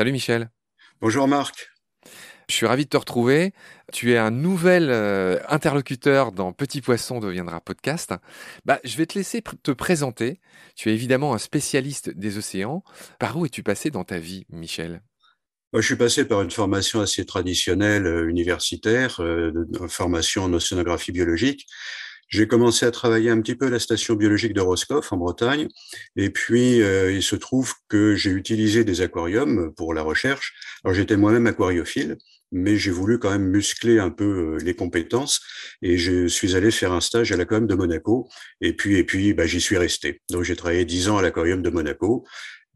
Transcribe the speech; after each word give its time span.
Salut 0.00 0.12
Michel. 0.12 0.50
Bonjour 1.00 1.26
Marc. 1.26 1.72
Je 2.48 2.54
suis 2.54 2.64
ravi 2.64 2.84
de 2.84 2.88
te 2.88 2.96
retrouver. 2.96 3.52
Tu 3.92 4.12
es 4.12 4.18
un 4.18 4.30
nouvel 4.30 4.88
euh, 4.88 5.38
interlocuteur 5.48 6.32
dans 6.32 6.52
Petit 6.52 6.80
Poisson 6.80 7.18
deviendra 7.18 7.60
podcast. 7.60 8.14
Bah, 8.64 8.78
je 8.84 8.96
vais 8.96 9.06
te 9.06 9.18
laisser 9.18 9.42
te 9.42 9.72
présenter. 9.72 10.40
Tu 10.74 10.90
es 10.90 10.94
évidemment 10.94 11.34
un 11.34 11.38
spécialiste 11.38 12.10
des 12.10 12.38
océans. 12.38 12.82
Par 13.18 13.36
où 13.36 13.46
es-tu 13.46 13.62
passé 13.62 13.90
dans 13.90 14.04
ta 14.04 14.18
vie, 14.18 14.46
Michel? 14.48 15.02
Je 15.74 15.80
suis 15.80 15.96
passé 15.96 16.24
par 16.24 16.42
une 16.42 16.50
formation 16.50 17.00
assez 17.00 17.24
traditionnelle 17.24 18.06
euh, 18.06 18.28
universitaire, 18.28 19.20
euh, 19.20 19.52
formation 19.88 20.44
en 20.44 20.52
océanographie 20.52 21.12
biologique. 21.12 21.66
J'ai 22.28 22.46
commencé 22.46 22.86
à 22.86 22.90
travailler 22.90 23.30
un 23.30 23.40
petit 23.40 23.56
peu 23.56 23.66
à 23.66 23.70
la 23.70 23.80
station 23.80 24.14
biologique 24.14 24.52
de 24.52 24.60
Roscoff 24.60 25.12
en 25.12 25.16
Bretagne. 25.16 25.66
Et 26.14 26.30
puis, 26.30 26.76
il 26.76 27.24
se 27.24 27.34
trouve 27.34 27.74
que 27.88 28.14
j'ai 28.14 28.30
utilisé 28.30 28.84
des 28.84 29.00
aquariums 29.00 29.74
pour 29.74 29.94
la 29.94 30.02
recherche. 30.02 30.54
Alors, 30.84 30.94
j'étais 30.94 31.16
moi-même 31.16 31.48
aquariophile 31.48 32.18
mais 32.52 32.76
j'ai 32.76 32.90
voulu 32.90 33.18
quand 33.18 33.30
même 33.30 33.48
muscler 33.48 33.98
un 33.98 34.10
peu 34.10 34.54
euh, 34.54 34.58
les 34.64 34.74
compétences 34.74 35.40
et 35.82 35.98
je 35.98 36.26
suis 36.26 36.56
allé 36.56 36.70
faire 36.70 36.92
un 36.92 37.00
stage 37.00 37.32
à 37.32 37.36
l'aquarium 37.36 37.66
de 37.66 37.74
Monaco 37.74 38.28
et 38.60 38.72
puis 38.74 38.96
et 38.96 39.04
puis 39.04 39.34
bah, 39.34 39.46
j'y 39.46 39.60
suis 39.60 39.76
resté. 39.76 40.20
Donc 40.30 40.42
j'ai 40.42 40.56
travaillé 40.56 40.84
dix 40.84 41.08
ans 41.08 41.18
à 41.18 41.22
l'aquarium 41.22 41.62
de 41.62 41.70
Monaco 41.70 42.26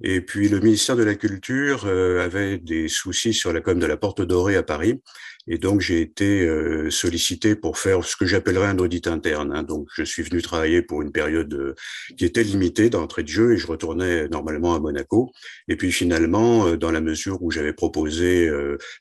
et 0.03 0.21
puis 0.21 0.49
le 0.49 0.59
ministère 0.59 0.97
de 0.97 1.05
la 1.05 1.15
Culture 1.15 1.85
euh, 1.87 2.25
avait 2.25 2.59
des 2.59 2.89
soucis 2.89 3.33
sur 3.33 3.53
la 3.53 3.61
com 3.61 3.79
de 3.79 3.87
la 3.87 3.97
Porte 3.97 4.23
Dorée 4.23 4.57
à 4.57 4.63
Paris. 4.63 5.01
Et 5.47 5.59
donc 5.59 5.81
j'ai 5.81 6.01
été 6.01 6.47
euh, 6.47 6.91
sollicité 6.91 7.55
pour 7.55 7.79
faire 7.79 8.05
ce 8.05 8.17
que 8.17 8.27
j'appellerais 8.27 8.67
un 8.67 8.79
audit 8.79 9.07
interne. 9.07 9.53
Hein. 9.55 9.63
Donc 9.63 9.89
je 9.95 10.03
suis 10.03 10.23
venu 10.23 10.43
travailler 10.43 10.83
pour 10.83 11.03
une 11.03 11.13
période 11.13 11.53
euh, 11.55 11.75
qui 12.19 12.25
était 12.25 12.43
limitée 12.43 12.91
d'entrée 12.91 13.23
de 13.23 13.29
jeu 13.29 13.53
et 13.53 13.57
je 13.57 13.67
retournais 13.67 14.27
normalement 14.29 14.75
à 14.75 14.81
Monaco. 14.81 15.33
Et 15.69 15.77
puis 15.77 15.93
finalement, 15.93 16.77
dans 16.77 16.91
la 16.91 17.01
mesure 17.01 17.41
où 17.43 17.51
j'avais 17.51 17.73
proposé 17.73 18.51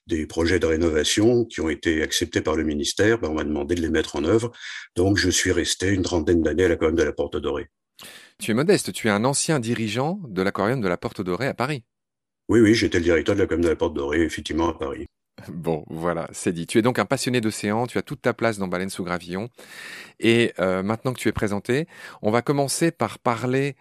des 0.07 0.25
projets 0.27 0.59
de 0.59 0.65
rénovation 0.65 1.45
qui 1.45 1.61
ont 1.61 1.69
été 1.69 2.03
acceptés 2.03 2.41
par 2.41 2.55
le 2.55 2.63
ministère, 2.63 3.19
ben, 3.19 3.29
on 3.29 3.35
m'a 3.35 3.43
demandé 3.43 3.75
de 3.75 3.81
les 3.81 3.89
mettre 3.89 4.15
en 4.15 4.23
œuvre. 4.25 4.51
Donc 4.95 5.17
je 5.17 5.29
suis 5.29 5.51
resté 5.51 5.89
une 5.89 6.03
trentaine 6.03 6.41
d'années 6.41 6.65
à 6.65 6.69
la 6.69 6.75
com 6.75 6.95
de 6.95 7.03
la 7.03 7.13
Porte 7.13 7.37
Dorée. 7.37 7.69
Tu 8.39 8.51
es 8.51 8.53
modeste, 8.53 8.91
tu 8.93 9.07
es 9.07 9.11
un 9.11 9.25
ancien 9.25 9.59
dirigeant 9.59 10.19
de 10.27 10.41
l'aquarium 10.41 10.81
de 10.81 10.87
la 10.87 10.97
Porte 10.97 11.21
Dorée 11.21 11.47
à 11.47 11.53
Paris. 11.53 11.83
Oui, 12.49 12.59
oui, 12.59 12.73
j'étais 12.73 12.97
le 12.97 13.05
directeur 13.05 13.35
de 13.35 13.41
l'aquarium 13.41 13.63
de 13.63 13.69
la 13.69 13.75
Porte 13.75 13.93
Dorée, 13.93 14.21
effectivement, 14.21 14.69
à 14.69 14.77
Paris. 14.77 15.05
Bon, 15.49 15.83
voilà, 15.89 16.29
c'est 16.31 16.53
dit. 16.53 16.67
Tu 16.67 16.77
es 16.77 16.81
donc 16.81 16.99
un 16.99 17.05
passionné 17.05 17.41
d'océan, 17.41 17.87
tu 17.87 17.97
as 17.97 18.01
toute 18.01 18.21
ta 18.21 18.33
place 18.33 18.57
dans 18.57 18.67
Baleine 18.67 18.89
sous 18.89 19.03
Gravillon. 19.03 19.49
Et 20.19 20.53
euh, 20.59 20.83
maintenant 20.83 21.11
que 21.11 21.19
tu 21.19 21.27
es 21.27 21.33
présenté, 21.33 21.87
on 22.21 22.31
va 22.31 22.41
commencer 22.41 22.91
par 22.91 23.19
parler 23.19 23.75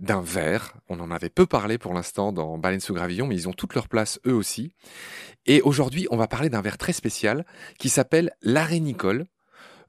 d'un 0.00 0.20
verre. 0.20 0.74
On 0.88 1.00
en 1.00 1.10
avait 1.10 1.28
peu 1.28 1.46
parlé 1.46 1.78
pour 1.78 1.92
l'instant 1.94 2.32
dans 2.32 2.58
Baleine 2.58 2.80
sous 2.80 2.94
Gravillon, 2.94 3.26
mais 3.26 3.36
ils 3.36 3.48
ont 3.48 3.52
toute 3.52 3.74
leur 3.74 3.88
place 3.88 4.20
eux 4.26 4.34
aussi. 4.34 4.72
Et 5.46 5.60
aujourd'hui, 5.62 6.06
on 6.10 6.16
va 6.16 6.28
parler 6.28 6.48
d'un 6.48 6.62
verre 6.62 6.78
très 6.78 6.92
spécial 6.92 7.44
qui 7.78 7.88
s'appelle 7.88 8.32
l'arénicole. 8.42 9.26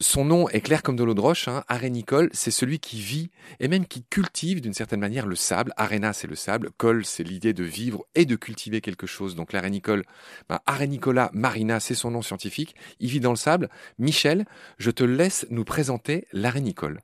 Son 0.03 0.25
nom 0.25 0.49
est 0.49 0.59
clair 0.59 0.83
comme 0.83 0.97
de 0.97 1.03
l'eau 1.05 1.13
de 1.13 1.21
roche. 1.21 1.47
Hein. 1.47 1.63
Arénicole, 1.69 2.29
c'est 2.33 2.51
celui 2.51 2.79
qui 2.79 2.99
vit 2.99 3.31
et 3.61 3.69
même 3.69 3.85
qui 3.85 4.03
cultive 4.03 4.59
d'une 4.59 4.73
certaine 4.73 4.99
manière 4.99 5.25
le 5.25 5.37
sable. 5.37 5.73
Aréna, 5.77 6.11
c'est 6.11 6.27
le 6.27 6.35
sable. 6.35 6.71
Col, 6.75 7.05
c'est 7.05 7.23
l'idée 7.23 7.53
de 7.53 7.63
vivre 7.63 8.03
et 8.13 8.25
de 8.25 8.35
cultiver 8.35 8.81
quelque 8.81 9.07
chose. 9.07 9.33
Donc 9.33 9.53
l'arénicole, 9.53 10.03
ben, 10.49 10.59
Arénicola 10.65 11.29
marina, 11.33 11.79
c'est 11.79 11.95
son 11.95 12.11
nom 12.11 12.21
scientifique. 12.21 12.75
Il 12.99 13.09
vit 13.11 13.21
dans 13.21 13.29
le 13.29 13.37
sable. 13.37 13.69
Michel, 13.97 14.45
je 14.77 14.91
te 14.91 15.05
laisse 15.05 15.47
nous 15.49 15.63
présenter 15.63 16.27
l'arénicole. 16.33 16.99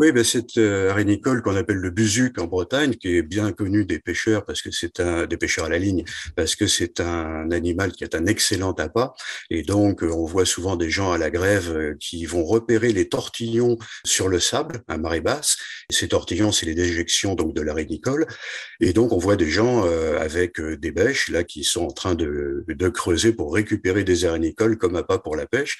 Oui, 0.00 0.12
ben 0.12 0.24
c'est 0.24 0.56
euh, 0.56 0.90
arénicole 0.90 1.42
qu'on 1.42 1.56
appelle 1.56 1.76
le 1.76 1.90
buzuc 1.90 2.38
en 2.38 2.46
Bretagne, 2.46 2.94
qui 2.94 3.18
est 3.18 3.22
bien 3.22 3.52
connu 3.52 3.84
des 3.84 3.98
pêcheurs 3.98 4.46
parce 4.46 4.62
que 4.62 4.70
c'est 4.70 4.98
un 4.98 5.26
des 5.26 5.36
pêcheurs 5.36 5.66
à 5.66 5.68
la 5.68 5.76
ligne, 5.76 6.04
parce 6.36 6.56
que 6.56 6.66
c'est 6.66 7.00
un 7.00 7.50
animal 7.50 7.92
qui 7.92 8.04
est 8.04 8.14
un 8.14 8.24
excellent 8.24 8.72
appât. 8.72 9.12
Et 9.50 9.62
donc, 9.62 10.02
euh, 10.02 10.10
on 10.10 10.24
voit 10.24 10.46
souvent 10.46 10.76
des 10.76 10.88
gens 10.88 11.12
à 11.12 11.18
la 11.18 11.28
grève 11.28 11.70
euh, 11.70 11.94
qui 12.00 12.24
vont 12.24 12.44
repérer 12.44 12.94
les 12.94 13.10
tortillons 13.10 13.76
sur 14.06 14.28
le 14.28 14.40
sable 14.40 14.80
à 14.88 14.96
marée 14.96 15.20
basse. 15.20 15.58
Et 15.90 15.94
ces 15.94 16.08
tortillons, 16.08 16.50
c'est 16.50 16.64
les 16.64 16.74
déjections 16.74 17.34
donc 17.34 17.54
de 17.54 17.60
l'arénicole. 17.60 18.26
Et 18.80 18.94
donc, 18.94 19.12
on 19.12 19.18
voit 19.18 19.36
des 19.36 19.50
gens 19.50 19.84
avec 20.18 20.58
des 20.60 20.92
bêches 20.92 21.28
là 21.28 21.44
qui 21.44 21.62
sont 21.62 21.82
en 21.82 21.92
train 21.92 22.14
de, 22.14 22.64
de 22.66 22.88
creuser 22.88 23.32
pour 23.34 23.52
récupérer 23.52 24.02
des 24.02 24.24
arénicoles 24.24 24.78
comme 24.78 24.96
appât 24.96 25.18
pour 25.18 25.36
la 25.36 25.46
pêche. 25.46 25.78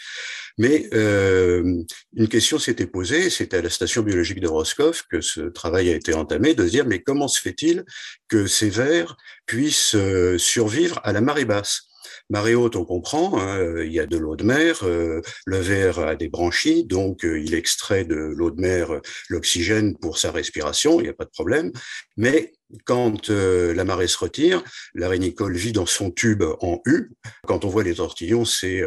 Mais 0.59 0.89
euh, 0.95 1.83
une 2.15 2.29
question 2.29 2.59
s'était 2.59 2.87
posée, 2.87 3.31
c'était 3.31 3.59
à 3.59 3.63
la 3.63 3.71
station 3.71 4.03
biologique 4.03 4.41
de 4.41 4.49
Roscoff 4.49 5.05
que 5.11 5.21
ce 5.21 5.41
travail 5.41 5.91
a 5.91 5.95
été 5.95 6.15
entamé, 6.15 6.55
de 6.55 6.65
se 6.65 6.71
dire 6.71 6.87
mais 6.87 7.01
comment 7.03 7.29
se 7.29 7.41
fait-il 7.41 7.85
que 8.29 8.47
ces 8.47 8.71
vers 8.71 9.17
puissent 9.47 9.95
euh, 9.95 10.39
survivre 10.39 11.01
à 11.05 11.13
la 11.13 11.21
marée 11.21 11.45
basse? 11.45 11.91
Marée 12.31 12.55
haute, 12.55 12.77
on 12.77 12.85
comprend, 12.85 13.41
hein, 13.41 13.83
il 13.83 13.93
y 13.93 13.99
a 13.99 14.07
de 14.07 14.17
l'eau 14.17 14.37
de 14.37 14.45
mer, 14.45 14.85
euh, 14.85 15.21
le 15.47 15.59
ver 15.59 15.99
a 15.99 16.15
des 16.15 16.29
branchies, 16.29 16.85
donc 16.85 17.25
euh, 17.25 17.41
il 17.41 17.55
extrait 17.55 18.05
de 18.05 18.15
l'eau 18.15 18.53
de 18.53 18.61
mer 18.61 19.01
l'oxygène 19.29 19.97
pour 19.99 20.17
sa 20.17 20.31
respiration, 20.31 21.01
il 21.01 21.05
n'y 21.05 21.09
a 21.09 21.15
pas 21.15 21.25
de 21.25 21.31
problème. 21.31 21.73
Mais 22.17 22.53
quand 22.85 23.31
la 23.31 23.85
marée 23.85 24.09
se 24.09 24.19
retire, 24.19 24.63
l'arénicole 24.95 25.57
vit 25.57 25.73
dans 25.73 25.87
son 25.87 26.11
tube 26.11 26.43
en 26.61 26.81
U. 26.87 27.11
Quand 27.47 27.65
on 27.65 27.69
voit 27.69 27.85
les 27.85 27.95
tortillons, 27.95 28.45
c'est 28.45 28.83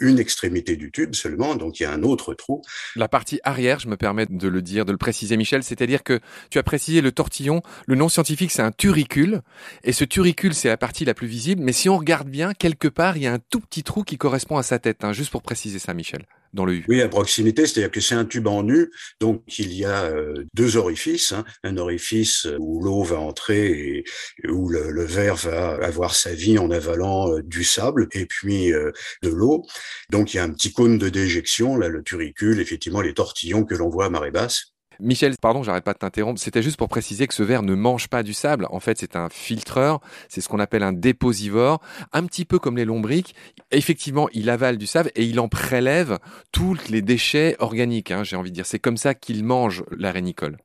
une 0.00 0.18
extrémité 0.18 0.76
du 0.76 0.90
tube 0.90 1.14
seulement, 1.14 1.54
donc 1.54 1.80
il 1.80 1.84
y 1.84 1.86
a 1.86 1.92
un 1.92 2.02
autre 2.02 2.34
trou. 2.34 2.62
La 2.96 3.08
partie 3.08 3.40
arrière, 3.44 3.78
je 3.78 3.88
me 3.88 3.96
permets 3.96 4.26
de 4.26 4.48
le 4.48 4.62
dire, 4.62 4.84
de 4.84 4.92
le 4.92 4.98
préciser, 4.98 5.36
Michel, 5.36 5.62
c'est-à-dire 5.62 6.02
que 6.02 6.20
tu 6.50 6.58
as 6.58 6.62
précisé 6.62 7.00
le 7.00 7.12
tortillon, 7.12 7.62
le 7.86 7.94
nom 7.94 8.08
scientifique 8.08 8.50
c'est 8.50 8.62
un 8.62 8.72
turicule, 8.72 9.42
et 9.84 9.92
ce 9.92 10.04
turicule 10.04 10.54
c'est 10.54 10.68
la 10.68 10.76
partie 10.76 11.04
la 11.04 11.14
plus 11.14 11.26
visible, 11.26 11.62
mais 11.62 11.72
si 11.72 11.88
on 11.88 11.98
regarde 11.98 12.28
bien, 12.28 12.54
quelque 12.54 12.88
part, 12.88 13.16
il 13.16 13.22
y 13.22 13.26
a 13.26 13.32
un 13.32 13.38
tout 13.38 13.60
petit 13.60 13.82
trou 13.82 14.02
qui 14.02 14.18
correspond 14.18 14.56
à 14.56 14.62
sa 14.62 14.78
tête, 14.78 15.04
hein, 15.04 15.12
juste 15.12 15.30
pour 15.30 15.42
préciser 15.42 15.78
ça, 15.78 15.94
Michel, 15.94 16.26
le. 16.54 16.82
Oui, 16.88 17.00
à 17.02 17.08
proximité, 17.08 17.66
c'est-à-dire 17.66 17.90
que 17.90 18.00
c'est 18.00 18.14
un 18.14 18.24
tube 18.24 18.46
en 18.46 18.66
U, 18.68 18.90
donc 19.20 19.42
il 19.58 19.72
y 19.72 19.84
a 19.84 20.04
euh, 20.04 20.44
deux 20.54 20.76
orifices, 20.76 21.32
hein. 21.32 21.44
un 21.64 21.76
orifice 21.76 22.46
où 22.58 22.82
l'eau 22.82 23.02
va 23.02 23.18
entrer 23.18 24.04
et 24.44 24.48
où 24.48 24.68
le, 24.68 25.04
verre 25.04 25.36
va 25.36 25.74
avoir 25.84 26.14
sa 26.14 26.32
vie 26.32 26.58
en 26.58 26.70
avalant 26.70 27.32
euh, 27.32 27.42
du 27.42 27.64
sable 27.64 28.08
et 28.12 28.26
puis 28.26 28.72
euh, 28.72 28.92
de 29.22 29.30
l'eau. 29.30 29.64
Donc 30.10 30.34
il 30.34 30.38
y 30.38 30.40
a 30.40 30.44
un 30.44 30.50
petit 30.50 30.72
cône 30.72 30.98
de 30.98 31.08
déjection, 31.08 31.76
là, 31.76 31.88
le 31.88 32.02
turicule, 32.02 32.60
effectivement, 32.60 33.00
les 33.00 33.14
tortillons 33.14 33.64
que 33.64 33.74
l'on 33.74 33.88
voit 33.88 34.06
à 34.06 34.10
marée 34.10 34.30
basse. 34.30 34.72
Michel, 35.00 35.36
pardon, 35.40 35.62
j'arrête 35.62 35.84
pas 35.84 35.92
de 35.92 35.98
t'interrompre. 35.98 36.40
C'était 36.40 36.62
juste 36.62 36.76
pour 36.76 36.88
préciser 36.88 37.26
que 37.26 37.34
ce 37.34 37.42
verre 37.42 37.62
ne 37.62 37.74
mange 37.74 38.08
pas 38.08 38.22
du 38.22 38.34
sable. 38.34 38.66
En 38.70 38.80
fait, 38.80 38.98
c'est 38.98 39.16
un 39.16 39.28
filtreur. 39.28 40.00
C'est 40.28 40.40
ce 40.40 40.48
qu'on 40.48 40.58
appelle 40.58 40.82
un 40.82 40.92
déposivore. 40.92 41.80
Un 42.12 42.24
petit 42.26 42.44
peu 42.44 42.58
comme 42.58 42.76
les 42.76 42.84
lombriques. 42.84 43.34
Effectivement, 43.70 44.28
il 44.32 44.50
avale 44.50 44.76
du 44.76 44.86
sable 44.86 45.10
et 45.14 45.24
il 45.24 45.38
en 45.40 45.48
prélève 45.48 46.18
tous 46.52 46.76
les 46.88 47.02
déchets 47.02 47.56
organiques, 47.60 48.10
hein, 48.10 48.24
j'ai 48.24 48.36
envie 48.36 48.50
de 48.50 48.54
dire. 48.54 48.66
C'est 48.66 48.78
comme 48.78 48.96
ça 48.96 49.14
qu'il 49.14 49.44
mange 49.44 49.84
l'arénicole. 49.90 50.58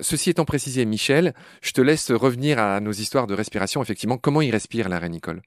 Ceci 0.00 0.30
étant 0.30 0.44
précisé, 0.44 0.84
Michel, 0.84 1.34
je 1.62 1.72
te 1.72 1.80
laisse 1.80 2.10
revenir 2.10 2.58
à 2.58 2.80
nos 2.80 2.92
histoires 2.92 3.26
de 3.26 3.34
respiration. 3.34 3.82
Effectivement, 3.82 4.18
comment 4.18 4.42
il 4.42 4.50
respire 4.50 4.88
l'arénicole 4.88 5.42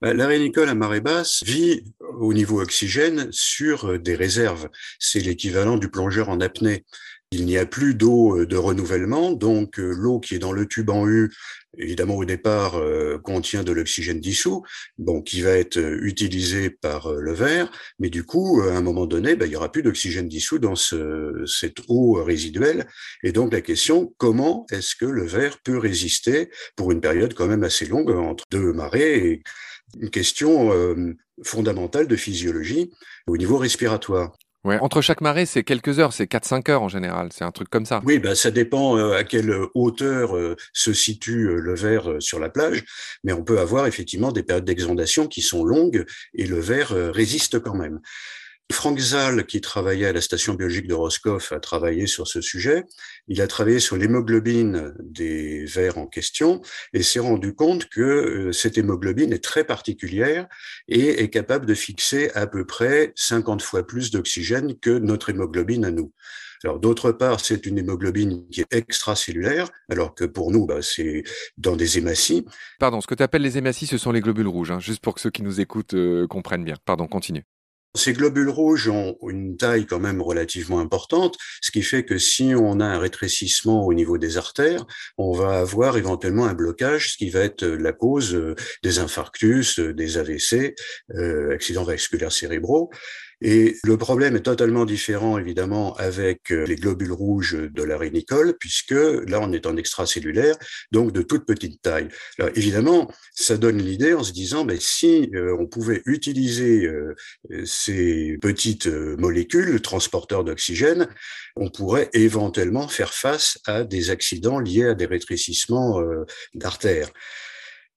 bah, 0.00 0.14
L'arénicole 0.14 0.68
à 0.68 0.74
marée 0.74 1.00
basse 1.00 1.42
vit 1.44 1.82
au 2.18 2.32
niveau 2.32 2.60
oxygène 2.60 3.28
sur 3.32 3.98
des 3.98 4.14
réserves. 4.14 4.68
C'est 4.98 5.20
l'équivalent 5.20 5.78
du 5.78 5.90
plongeur 5.90 6.28
en 6.28 6.40
apnée. 6.40 6.84
Il 7.32 7.44
n'y 7.44 7.58
a 7.58 7.66
plus 7.66 7.94
d'eau 7.96 8.38
euh, 8.38 8.46
de 8.46 8.56
renouvellement, 8.56 9.32
donc 9.32 9.80
euh, 9.80 9.92
l'eau 9.92 10.20
qui 10.20 10.36
est 10.36 10.38
dans 10.38 10.52
le 10.52 10.66
tube 10.66 10.90
en 10.90 11.08
U, 11.08 11.32
évidemment 11.76 12.14
au 12.14 12.24
départ, 12.24 12.76
euh, 12.76 13.18
contient 13.18 13.64
de 13.64 13.72
l'oxygène 13.72 14.20
dissous, 14.20 14.62
bon, 14.96 15.22
qui 15.22 15.40
va 15.40 15.50
être 15.50 15.76
utilisé 15.76 16.70
par 16.70 17.12
le 17.12 17.32
verre, 17.32 17.68
mais 17.98 18.10
du 18.10 18.22
coup, 18.22 18.62
à 18.62 18.76
un 18.76 18.80
moment 18.80 19.06
donné, 19.06 19.34
ben, 19.34 19.46
il 19.46 19.50
n'y 19.50 19.56
aura 19.56 19.72
plus 19.72 19.82
d'oxygène 19.82 20.28
dissous 20.28 20.60
dans 20.60 20.76
ce, 20.76 21.44
cette 21.46 21.78
eau 21.88 22.22
résiduelle. 22.22 22.86
Et 23.24 23.32
donc 23.32 23.52
la 23.52 23.60
question, 23.60 24.14
comment 24.18 24.64
est-ce 24.70 24.94
que 24.94 25.06
le 25.06 25.26
verre 25.26 25.58
peut 25.64 25.78
résister 25.78 26.48
pour 26.76 26.92
une 26.92 27.00
période 27.00 27.34
quand 27.34 27.48
même 27.48 27.64
assez 27.64 27.86
longue 27.86 28.10
entre 28.10 28.44
deux 28.52 28.72
marées 28.72 29.42
une 30.00 30.10
question 30.10 30.72
fondamentale 31.44 32.08
de 32.08 32.16
physiologie 32.16 32.90
au 33.26 33.36
niveau 33.36 33.56
respiratoire? 33.56 34.36
Ouais, 34.66 34.80
entre 34.80 35.00
chaque 35.00 35.20
marée, 35.20 35.46
c'est 35.46 35.62
quelques 35.62 36.00
heures, 36.00 36.12
c'est 36.12 36.28
4-5 36.28 36.72
heures 36.72 36.82
en 36.82 36.88
général, 36.88 37.28
c'est 37.32 37.44
un 37.44 37.52
truc 37.52 37.70
comme 37.70 37.86
ça. 37.86 38.02
Oui, 38.04 38.18
bah, 38.18 38.34
ça 38.34 38.50
dépend 38.50 38.98
euh, 38.98 39.16
à 39.16 39.22
quelle 39.22 39.54
hauteur 39.74 40.36
euh, 40.36 40.56
se 40.72 40.92
situe 40.92 41.44
euh, 41.44 41.60
le 41.60 41.76
verre 41.76 42.16
sur 42.18 42.40
la 42.40 42.48
plage, 42.48 42.84
mais 43.22 43.32
on 43.32 43.44
peut 43.44 43.60
avoir 43.60 43.86
effectivement 43.86 44.32
des 44.32 44.42
périodes 44.42 44.64
d'exondation 44.64 45.28
qui 45.28 45.40
sont 45.40 45.64
longues 45.64 46.04
et 46.34 46.46
le 46.46 46.58
verre 46.58 46.90
résiste 47.14 47.60
quand 47.60 47.76
même. 47.76 48.00
Frank 48.72 48.98
Zal, 48.98 49.46
qui 49.46 49.60
travaillait 49.60 50.06
à 50.06 50.12
la 50.12 50.20
station 50.20 50.54
biologique 50.54 50.88
de 50.88 50.94
Roscoff, 50.94 51.52
a 51.52 51.60
travaillé 51.60 52.06
sur 52.06 52.26
ce 52.26 52.40
sujet. 52.40 52.84
Il 53.28 53.40
a 53.40 53.46
travaillé 53.46 53.78
sur 53.78 53.96
l'hémoglobine 53.96 54.92
des 54.98 55.64
vers 55.64 55.98
en 55.98 56.06
question 56.06 56.60
et 56.92 57.02
s'est 57.02 57.20
rendu 57.20 57.54
compte 57.54 57.88
que 57.88 58.00
euh, 58.00 58.52
cette 58.52 58.76
hémoglobine 58.76 59.32
est 59.32 59.42
très 59.42 59.64
particulière 59.64 60.48
et 60.88 61.22
est 61.22 61.30
capable 61.30 61.64
de 61.66 61.74
fixer 61.74 62.30
à 62.34 62.46
peu 62.46 62.64
près 62.64 63.12
50 63.14 63.62
fois 63.62 63.86
plus 63.86 64.10
d'oxygène 64.10 64.78
que 64.78 64.98
notre 64.98 65.30
hémoglobine 65.30 65.84
à 65.84 65.90
nous. 65.90 66.12
Alors 66.64 66.80
d'autre 66.80 67.12
part, 67.12 67.40
c'est 67.40 67.66
une 67.66 67.78
hémoglobine 67.78 68.48
qui 68.48 68.62
est 68.62 68.74
extracellulaire, 68.74 69.68
alors 69.90 70.14
que 70.14 70.24
pour 70.24 70.50
nous, 70.50 70.66
bah, 70.66 70.82
c'est 70.82 71.22
dans 71.58 71.76
des 71.76 71.98
hématies. 71.98 72.44
Pardon, 72.80 73.00
ce 73.00 73.06
que 73.06 73.14
tu 73.14 73.22
appelles 73.22 73.42
les 73.42 73.58
hématies, 73.58 73.86
ce 73.86 73.98
sont 73.98 74.10
les 74.10 74.20
globules 74.20 74.48
rouges, 74.48 74.70
hein, 74.70 74.80
juste 74.80 75.00
pour 75.00 75.14
que 75.14 75.20
ceux 75.20 75.30
qui 75.30 75.42
nous 75.42 75.60
écoutent 75.60 75.94
euh, 75.94 76.26
comprennent 76.26 76.64
bien. 76.64 76.76
Pardon, 76.84 77.06
continue. 77.06 77.44
Ces 77.96 78.12
globules 78.12 78.50
rouges 78.50 78.88
ont 78.88 79.16
une 79.28 79.56
taille 79.56 79.86
quand 79.86 79.98
même 79.98 80.20
relativement 80.20 80.80
importante, 80.80 81.36
ce 81.60 81.70
qui 81.70 81.82
fait 81.82 82.04
que 82.04 82.18
si 82.18 82.54
on 82.54 82.80
a 82.80 82.84
un 82.84 82.98
rétrécissement 82.98 83.84
au 83.86 83.94
niveau 83.94 84.18
des 84.18 84.36
artères, 84.36 84.84
on 85.18 85.32
va 85.32 85.60
avoir 85.60 85.96
éventuellement 85.96 86.46
un 86.46 86.54
blocage, 86.54 87.12
ce 87.12 87.16
qui 87.16 87.30
va 87.30 87.40
être 87.40 87.64
la 87.64 87.92
cause 87.92 88.34
euh, 88.34 88.54
des 88.82 88.98
infarctus, 88.98 89.78
euh, 89.78 89.94
des 89.94 90.18
AVC, 90.18 90.74
euh, 91.14 91.54
accidents 91.54 91.84
vasculaires 91.84 92.32
cérébraux. 92.32 92.90
Et 93.42 93.76
le 93.84 93.98
problème 93.98 94.34
est 94.34 94.40
totalement 94.40 94.86
différent, 94.86 95.36
évidemment, 95.36 95.94
avec 95.96 96.50
euh, 96.50 96.64
les 96.64 96.76
globules 96.76 97.12
rouges 97.12 97.52
de 97.52 97.82
la 97.82 97.98
rénicole, 97.98 98.56
puisque 98.58 98.92
là, 98.92 99.40
on 99.42 99.52
est 99.52 99.66
en 99.66 99.76
extracellulaire, 99.76 100.56
donc 100.90 101.12
de 101.12 101.20
toute 101.20 101.44
petite 101.44 101.82
taille. 101.82 102.08
Alors, 102.38 102.50
évidemment, 102.54 103.10
ça 103.34 103.58
donne 103.58 103.76
l'idée 103.76 104.14
en 104.14 104.24
se 104.24 104.32
disant, 104.32 104.64
mais 104.64 104.78
si 104.80 105.30
euh, 105.34 105.54
on 105.60 105.66
pouvait 105.66 106.02
utiliser 106.06 106.86
euh, 106.86 107.14
ces 107.66 108.38
petites 108.40 108.86
molécules, 108.86 109.82
transporteurs 109.82 110.44
d'oxygène, 110.44 111.06
on 111.56 111.68
pourrait 111.70 112.08
éventuellement 112.14 112.88
faire 112.88 113.12
face 113.12 113.58
à 113.66 113.84
des 113.84 114.10
accidents 114.10 114.60
liés 114.60 114.88
à 114.88 114.94
des 114.94 115.06
rétrécissements 115.06 116.00
d'artères. 116.54 117.10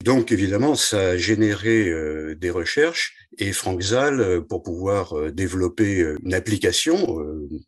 Donc 0.03 0.31
évidemment, 0.31 0.75
ça 0.75 1.09
a 1.09 1.17
généré 1.17 1.89
euh, 1.89 2.33
des 2.33 2.51
recherches 2.51 3.15
et 3.37 3.51
Frank 3.51 3.81
Zal, 3.81 4.21
euh, 4.21 4.39
pour 4.39 4.63
pouvoir 4.63 5.17
euh, 5.17 5.29
développer 5.29 6.15
une 6.23 6.33
application, 6.33 7.19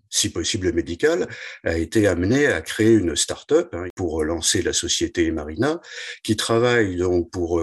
si 0.10 0.30
possible 0.32 0.72
médicale, 0.72 1.28
a 1.66 1.78
été 1.78 2.08
amené 2.08 2.48
à 2.48 2.62
créer 2.62 2.94
une 2.94 3.18
start-up 3.18 3.70
hein, 3.74 3.88
pour 3.96 4.24
lancer 4.24 4.62
la 4.62 4.72
société 4.72 5.30
Marina, 5.32 5.82
qui 6.24 6.38
travaille 6.38 6.96
donc 6.96 7.30
pour 7.32 7.62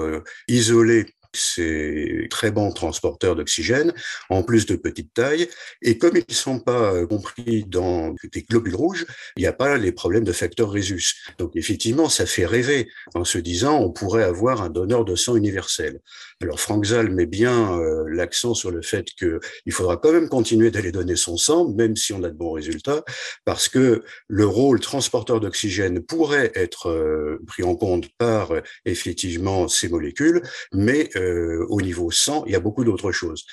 isoler 0.48 1.06
ces 1.38 2.26
très 2.30 2.50
bons 2.50 2.72
transporteurs 2.72 3.36
d'oxygène, 3.36 3.92
en 4.30 4.42
plus 4.42 4.66
de 4.66 4.76
petite 4.76 5.14
taille. 5.14 5.48
Et 5.82 5.98
comme 5.98 6.16
ils 6.16 6.24
ne 6.28 6.34
sont 6.34 6.60
pas 6.60 6.92
euh, 6.92 7.06
compris 7.06 7.64
dans 7.64 8.14
des 8.32 8.42
globules 8.42 8.74
rouges, 8.74 9.06
il 9.36 9.40
n'y 9.40 9.46
a 9.46 9.52
pas 9.52 9.76
les 9.76 9.92
problèmes 9.92 10.24
de 10.24 10.32
facteur 10.32 10.70
Rhésus. 10.70 11.14
Donc 11.38 11.52
effectivement, 11.54 12.08
ça 12.08 12.26
fait 12.26 12.46
rêver 12.46 12.88
en 13.14 13.24
se 13.24 13.38
disant 13.38 13.78
on 13.78 13.90
pourrait 13.90 14.24
avoir 14.24 14.62
un 14.62 14.70
donneur 14.70 15.04
de 15.04 15.14
sang 15.14 15.36
universel. 15.36 16.00
Alors 16.40 16.60
Frank 16.60 16.84
Zal 16.84 17.10
met 17.10 17.26
bien 17.26 17.76
euh, 17.80 18.04
l'accent 18.08 18.54
sur 18.54 18.70
le 18.70 18.80
fait 18.80 19.06
qu'il 19.10 19.72
faudra 19.72 19.96
quand 19.96 20.12
même 20.12 20.28
continuer 20.28 20.70
d'aller 20.70 20.92
donner 20.92 21.16
son 21.16 21.36
sang, 21.36 21.68
même 21.68 21.96
si 21.96 22.12
on 22.12 22.22
a 22.22 22.28
de 22.28 22.36
bons 22.36 22.52
résultats, 22.52 23.02
parce 23.44 23.68
que 23.68 24.04
le 24.28 24.46
rôle 24.46 24.78
transporteur 24.78 25.40
d'oxygène 25.40 26.00
pourrait 26.00 26.52
être 26.54 26.90
euh, 26.90 27.42
pris 27.48 27.64
en 27.64 27.74
compte 27.74 28.08
par 28.18 28.52
effectivement 28.84 29.66
ces 29.66 29.88
molécules, 29.88 30.42
mais 30.72 31.10
euh, 31.16 31.66
au 31.70 31.80
niveau 31.80 32.12
sang, 32.12 32.44
il 32.46 32.52
y 32.52 32.56
a 32.56 32.60
beaucoup 32.60 32.84
d'autres 32.84 33.10
choses. 33.10 33.44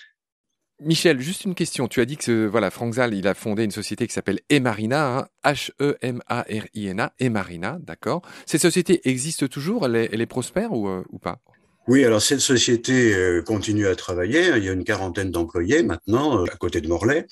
Michel, 0.81 1.21
juste 1.21 1.45
une 1.45 1.55
question. 1.55 1.87
Tu 1.87 2.01
as 2.01 2.05
dit 2.05 2.17
que 2.17 2.45
voilà, 2.45 2.69
Frank 2.69 2.93
Zal, 2.93 3.13
il 3.13 3.27
a 3.27 3.33
fondé 3.33 3.63
une 3.63 3.71
société 3.71 4.05
qui 4.07 4.13
s'appelle 4.13 4.41
Emarina, 4.49 5.29
H-E-M-A-R-I-N-A, 5.43 7.03
hein, 7.03 7.11
Emarina, 7.17 7.77
d'accord. 7.81 8.21
Cette 8.45 8.61
société 8.61 9.07
existe 9.09 9.49
toujours 9.49 9.85
Elle 9.85 9.95
est, 9.95 10.25
prospère 10.25 10.71
euh, 10.73 11.03
ou 11.09 11.17
pas? 11.17 11.39
Oui, 11.87 12.03
alors 12.03 12.21
cette 12.21 12.39
société 12.39 13.13
euh, 13.13 13.41
continue 13.41 13.87
à 13.87 13.95
travailler. 13.95 14.51
Il 14.57 14.63
y 14.63 14.69
a 14.69 14.73
une 14.73 14.83
quarantaine 14.83 15.31
d'employés 15.31 15.83
maintenant 15.83 16.43
à 16.43 16.55
côté 16.57 16.81
de 16.81 16.87
Morlaix. 16.87 17.27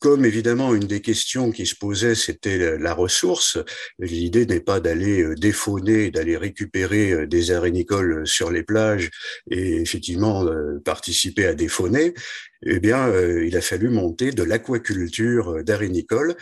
Comme 0.00 0.24
évidemment 0.24 0.74
une 0.74 0.86
des 0.86 1.00
questions 1.00 1.50
qui 1.50 1.66
se 1.66 1.74
posait, 1.74 2.14
c'était 2.14 2.78
la 2.78 2.94
ressource, 2.94 3.58
l'idée 3.98 4.46
n'est 4.46 4.60
pas 4.60 4.78
d'aller 4.78 5.22
euh, 5.22 5.34
défauner, 5.34 6.12
d'aller 6.12 6.36
récupérer 6.36 7.10
euh, 7.10 7.26
des 7.26 7.50
arénicoles 7.50 8.24
sur 8.24 8.52
les 8.52 8.62
plages 8.62 9.10
et 9.50 9.80
effectivement 9.80 10.44
euh, 10.44 10.78
participer 10.84 11.46
à 11.46 11.54
défauner. 11.54 12.14
Eh 12.62 12.80
bien, 12.80 13.12
il 13.14 13.56
a 13.56 13.60
fallu 13.60 13.88
monter 13.88 14.32
de 14.32 14.42
l'aquaculture 14.42 15.62
d'arénicoles 15.62 16.36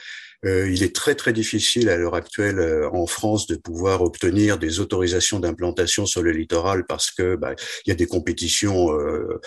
euh, 0.44 0.70
il 0.70 0.82
est 0.82 0.94
très 0.94 1.14
très 1.14 1.32
difficile 1.32 1.88
à 1.88 1.96
l'heure 1.96 2.14
actuelle 2.14 2.58
euh, 2.58 2.90
en 2.92 3.06
France 3.06 3.46
de 3.46 3.56
pouvoir 3.56 4.02
obtenir 4.02 4.58
des 4.58 4.80
autorisations 4.80 5.40
d'implantation 5.40 6.04
sur 6.04 6.22
le 6.22 6.30
littoral 6.30 6.84
parce 6.86 7.10
que 7.10 7.36
bah, 7.36 7.54
il 7.84 7.90
y 7.90 7.92
a 7.92 7.94
des 7.94 8.06
compétitions 8.06 8.92
euh, 8.92 9.40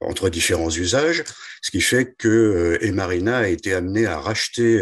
entre 0.00 0.30
différents 0.30 0.70
usages, 0.70 1.24
ce 1.62 1.70
qui 1.70 1.80
fait 1.80 2.14
que 2.16 2.78
Emarina 2.80 3.38
a 3.38 3.48
été 3.48 3.74
amené 3.74 4.06
à 4.06 4.18
racheter 4.18 4.80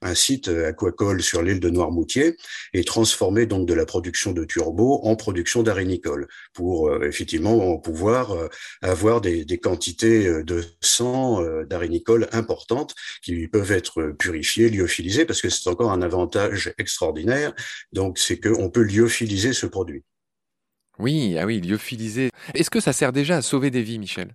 un 0.00 0.14
site 0.14 0.48
aquacole 0.48 1.22
sur 1.22 1.42
l'île 1.42 1.60
de 1.60 1.70
Noirmoutier 1.70 2.36
et 2.72 2.82
transformer 2.82 3.46
donc 3.46 3.68
de 3.68 3.74
la 3.74 3.86
production 3.86 4.32
de 4.32 4.44
turbo 4.44 5.00
en 5.04 5.16
production 5.16 5.62
d'arénicole 5.62 6.26
pour 6.54 6.92
effectivement 7.04 7.78
pouvoir 7.78 8.34
avoir 8.82 9.20
des, 9.20 9.44
des, 9.44 9.58
quantités 9.58 10.42
de 10.42 10.64
sang 10.80 11.42
d'arénicole 11.64 12.28
importantes 12.32 12.94
qui 13.22 13.48
peuvent 13.48 13.72
être 13.72 14.14
purifiées, 14.18 14.68
lyophilisées, 14.70 15.24
parce 15.24 15.42
que 15.42 15.48
c'est 15.48 15.68
encore 15.68 15.92
un 15.92 16.02
avantage 16.02 16.72
extraordinaire. 16.78 17.52
Donc, 17.92 18.18
c'est 18.18 18.38
qu'on 18.38 18.70
peut 18.70 18.82
lyophiliser 18.82 19.52
ce 19.52 19.66
produit. 19.66 20.04
Oui, 20.98 21.36
ah 21.38 21.46
oui, 21.46 21.60
lyophiliser. 21.60 22.30
Est-ce 22.54 22.70
que 22.70 22.80
ça 22.80 22.92
sert 22.92 23.12
déjà 23.12 23.36
à 23.36 23.42
sauver 23.42 23.70
des 23.70 23.82
vies, 23.82 23.98
Michel? 23.98 24.34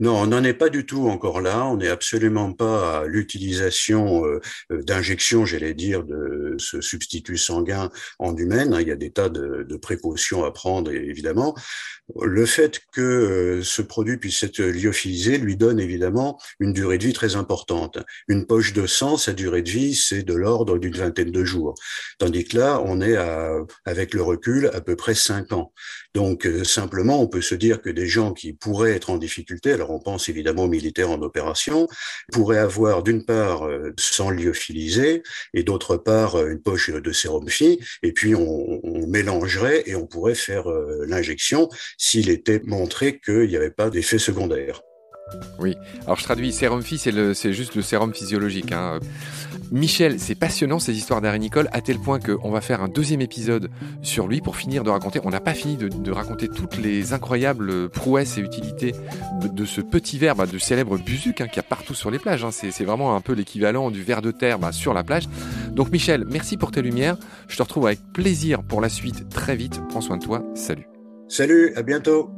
Non, 0.00 0.16
on 0.16 0.26
n'en 0.28 0.44
est 0.44 0.54
pas 0.54 0.68
du 0.68 0.86
tout 0.86 1.08
encore 1.08 1.40
là. 1.40 1.66
On 1.66 1.76
n'est 1.76 1.88
absolument 1.88 2.52
pas 2.52 3.00
à 3.00 3.06
l'utilisation 3.06 4.24
euh, 4.24 4.40
euh, 4.70 4.82
d'injections, 4.82 5.44
j'allais 5.44 5.74
dire, 5.74 6.04
de 6.04 6.54
ce 6.58 6.80
substitut 6.80 7.36
sanguin 7.36 7.90
en 8.18 8.36
humaine. 8.36 8.76
Il 8.80 8.88
y 8.88 8.92
a 8.92 8.96
des 8.96 9.10
tas 9.10 9.28
de, 9.28 9.64
de 9.68 9.76
précautions 9.76 10.44
à 10.44 10.52
prendre, 10.52 10.92
évidemment. 10.92 11.54
Le 12.22 12.46
fait 12.46 12.80
que 12.92 13.00
euh, 13.00 13.62
ce 13.62 13.82
produit 13.82 14.16
puisse 14.16 14.42
être 14.42 14.62
lyophilisé 14.62 15.36
lui 15.36 15.56
donne 15.56 15.78
évidemment 15.78 16.40
une 16.58 16.72
durée 16.72 16.96
de 16.98 17.04
vie 17.04 17.12
très 17.12 17.36
importante. 17.36 17.98
Une 18.28 18.46
poche 18.46 18.72
de 18.72 18.86
sang, 18.86 19.16
sa 19.16 19.32
durée 19.32 19.62
de 19.62 19.70
vie, 19.70 19.94
c'est 19.94 20.22
de 20.22 20.34
l'ordre 20.34 20.78
d'une 20.78 20.96
vingtaine 20.96 21.32
de 21.32 21.44
jours. 21.44 21.74
Tandis 22.18 22.44
que 22.44 22.56
là, 22.56 22.80
on 22.84 23.00
est 23.00 23.16
à, 23.16 23.52
avec 23.84 24.14
le 24.14 24.22
recul 24.22 24.70
à 24.72 24.80
peu 24.80 24.96
près 24.96 25.14
cinq 25.14 25.52
ans. 25.52 25.72
Donc 26.14 26.48
simplement, 26.64 27.20
on 27.20 27.28
peut 27.28 27.42
se 27.42 27.54
dire 27.54 27.82
que 27.82 27.90
des 27.90 28.06
gens 28.06 28.32
qui 28.32 28.52
pourraient 28.52 28.92
être 28.92 29.10
en 29.10 29.18
difficulté, 29.18 29.57
alors 29.66 29.90
on 29.90 29.98
pense 29.98 30.28
évidemment 30.28 30.64
aux 30.64 30.68
militaires 30.68 31.10
en 31.10 31.20
opération, 31.22 31.88
pourraient 32.32 32.58
avoir 32.58 33.02
d'une 33.02 33.24
part 33.24 33.66
euh, 33.66 33.92
sang 33.98 34.30
lyophilisé 34.30 35.22
et 35.54 35.62
d'autre 35.62 35.96
part 35.96 36.46
une 36.46 36.60
poche 36.60 36.90
de 36.90 37.12
sérum 37.12 37.46
et 38.02 38.12
puis 38.12 38.34
on, 38.34 38.80
on 38.84 39.06
mélangerait 39.06 39.82
et 39.86 39.94
on 39.94 40.06
pourrait 40.06 40.34
faire 40.34 40.68
l'injection 41.06 41.68
s'il 41.96 42.30
était 42.30 42.60
montré 42.64 43.20
qu'il 43.20 43.48
n'y 43.48 43.56
avait 43.56 43.70
pas 43.70 43.90
d'effet 43.90 44.18
secondaire. 44.18 44.82
Oui, 45.58 45.76
alors 46.04 46.18
je 46.18 46.24
traduis, 46.24 46.52
sérum 46.52 46.82
phi, 46.82 46.98
c'est 46.98 47.52
juste 47.52 47.74
le 47.74 47.82
sérum 47.82 48.14
physiologique. 48.14 48.72
Hein. 48.72 49.00
Michel, 49.70 50.18
c'est 50.18 50.34
passionnant 50.34 50.78
ces 50.78 50.96
histoires 50.96 51.20
d'arénicole, 51.20 51.68
à 51.72 51.80
tel 51.80 51.98
point 51.98 52.20
qu'on 52.20 52.50
va 52.50 52.60
faire 52.60 52.82
un 52.82 52.88
deuxième 52.88 53.20
épisode 53.20 53.70
sur 54.02 54.26
lui 54.26 54.40
pour 54.40 54.56
finir 54.56 54.84
de 54.84 54.90
raconter. 54.90 55.20
On 55.24 55.30
n'a 55.30 55.40
pas 55.40 55.54
fini 55.54 55.76
de, 55.76 56.10
raconter 56.10 56.48
toutes 56.48 56.78
les 56.78 57.12
incroyables 57.12 57.88
prouesses 57.90 58.38
et 58.38 58.40
utilités 58.40 58.94
de, 59.42 59.64
ce 59.64 59.80
petit 59.80 60.18
verre, 60.18 60.36
bah, 60.36 60.46
de 60.46 60.58
célèbre 60.58 60.96
buzuc 60.96 61.40
hein, 61.40 61.48
qu'il 61.48 61.56
y 61.56 61.60
a 61.60 61.64
partout 61.64 61.94
sur 61.94 62.10
les 62.10 62.18
plages. 62.18 62.44
Hein. 62.44 62.50
C'est 62.50 62.84
vraiment 62.84 63.14
un 63.14 63.20
peu 63.20 63.34
l'équivalent 63.34 63.90
du 63.90 64.02
verre 64.02 64.22
de 64.22 64.30
terre 64.30 64.58
bah, 64.58 64.72
sur 64.72 64.94
la 64.94 65.04
plage. 65.04 65.28
Donc 65.72 65.90
Michel, 65.90 66.24
merci 66.30 66.56
pour 66.56 66.70
tes 66.70 66.82
lumières. 66.82 67.16
Je 67.48 67.56
te 67.56 67.62
retrouve 67.62 67.86
avec 67.86 68.00
plaisir 68.14 68.62
pour 68.62 68.80
la 68.80 68.88
suite 68.88 69.28
très 69.28 69.56
vite. 69.56 69.80
Prends 69.90 70.00
soin 70.00 70.16
de 70.16 70.24
toi. 70.24 70.42
Salut. 70.54 70.86
Salut, 71.28 71.74
à 71.76 71.82
bientôt. 71.82 72.37